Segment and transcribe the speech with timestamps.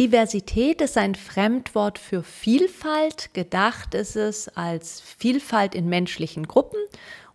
[0.00, 3.34] Diversität ist ein Fremdwort für Vielfalt.
[3.34, 6.80] Gedacht ist es als Vielfalt in menschlichen Gruppen.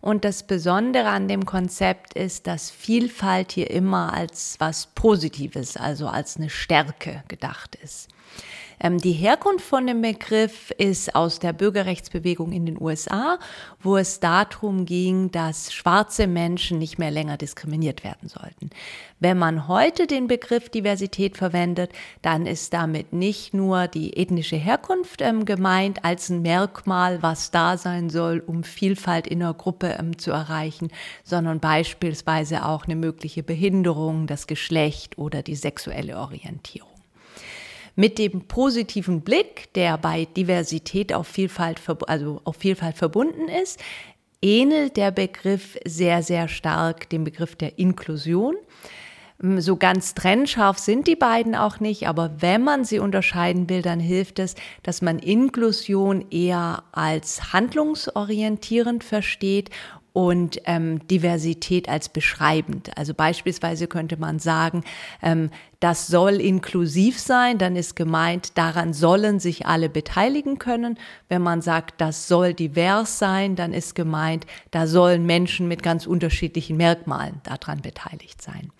[0.00, 6.08] Und das Besondere an dem Konzept ist, dass Vielfalt hier immer als was Positives, also
[6.08, 8.08] als eine Stärke gedacht ist.
[8.80, 13.38] Ähm, die Herkunft von dem Begriff ist aus der Bürgerrechtsbewegung in den USA,
[13.80, 18.70] wo es darum ging, dass schwarze Menschen nicht mehr länger diskriminiert werden sollten.
[19.18, 25.22] Wenn man heute den Begriff Diversität verwendet, dann ist damit nicht nur die ethnische Herkunft
[25.22, 30.18] ähm, gemeint als ein Merkmal, was da sein soll, um Vielfalt in einer Gruppe ähm,
[30.18, 30.90] zu erreichen,
[31.24, 36.95] sondern beispielsweise auch eine mögliche Behinderung, das Geschlecht oder die sexuelle Orientierung.
[37.98, 43.80] Mit dem positiven Blick, der bei Diversität auf Vielfalt, also auf Vielfalt verbunden ist,
[44.42, 48.54] ähnelt der Begriff sehr, sehr stark dem Begriff der Inklusion.
[49.38, 54.00] So ganz trennscharf sind die beiden auch nicht, aber wenn man sie unterscheiden will, dann
[54.00, 59.70] hilft es, dass man Inklusion eher als handlungsorientierend versteht
[60.16, 62.96] und ähm, Diversität als beschreibend.
[62.96, 64.82] Also beispielsweise könnte man sagen,
[65.20, 70.98] ähm, das soll inklusiv sein, dann ist gemeint, daran sollen sich alle beteiligen können.
[71.28, 76.06] Wenn man sagt, das soll divers sein, dann ist gemeint, da sollen Menschen mit ganz
[76.06, 78.72] unterschiedlichen Merkmalen daran beteiligt sein.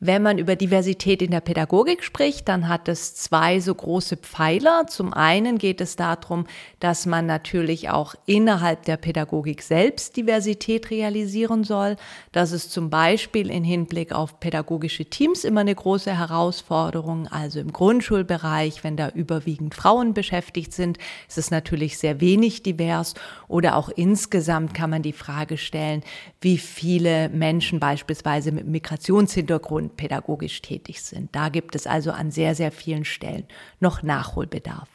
[0.00, 4.86] Wenn man über Diversität in der Pädagogik spricht, dann hat es zwei so große Pfeiler.
[4.86, 6.46] Zum einen geht es darum,
[6.78, 11.96] dass man natürlich auch innerhalb der Pädagogik selbst Diversität realisieren soll.
[12.30, 17.26] Das ist zum Beispiel in Hinblick auf pädagogische Teams immer eine große Herausforderung.
[17.26, 23.14] Also im Grundschulbereich, wenn da überwiegend Frauen beschäftigt sind, ist es natürlich sehr wenig divers.
[23.48, 26.04] Oder auch insgesamt kann man die Frage stellen,
[26.40, 31.34] wie viele Menschen beispielsweise mit Migrationshintergrund und pädagogisch tätig sind.
[31.34, 33.44] Da gibt es also an sehr, sehr vielen Stellen
[33.80, 34.88] noch Nachholbedarf.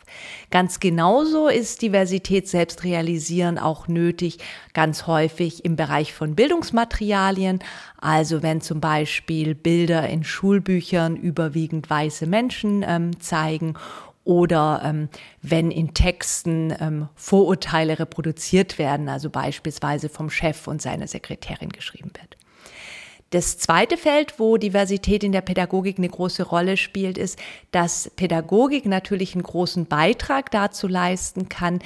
[0.51, 4.37] Ganz genauso ist Diversität selbst realisieren auch nötig,
[4.73, 7.59] ganz häufig im Bereich von Bildungsmaterialien.
[7.97, 13.73] Also wenn zum Beispiel Bilder in Schulbüchern überwiegend weiße Menschen ähm, zeigen
[14.23, 15.09] oder ähm,
[15.41, 22.11] wenn in Texten ähm, Vorurteile reproduziert werden, also beispielsweise vom Chef und seiner Sekretärin geschrieben
[22.19, 22.37] wird.
[23.33, 27.39] Das zweite Feld, wo Diversität in der Pädagogik eine große Rolle spielt, ist,
[27.71, 31.79] dass Pädagogik natürlich einen großen Beitrag dazu leisten kann,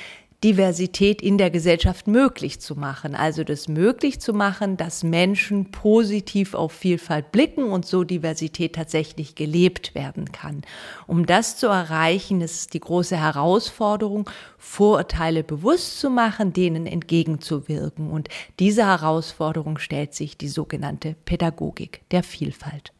[0.47, 3.15] Diversität in der Gesellschaft möglich zu machen.
[3.15, 9.35] Also das möglich zu machen, dass Menschen positiv auf Vielfalt blicken und so Diversität tatsächlich
[9.35, 10.61] gelebt werden kann.
[11.05, 18.09] Um das zu erreichen, ist die große Herausforderung, Vorurteile bewusst zu machen, denen entgegenzuwirken.
[18.09, 22.93] Und dieser Herausforderung stellt sich die sogenannte Pädagogik der Vielfalt.